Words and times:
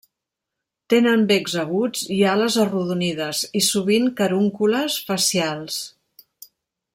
Tenen 0.93 1.25
becs 1.31 1.53
aguts 1.63 2.01
i 2.15 2.17
ales 2.31 2.57
arrodonides, 2.63 3.43
i 3.59 3.63
sovint 3.67 4.09
carúncules 4.23 4.97
facials. 5.11 5.79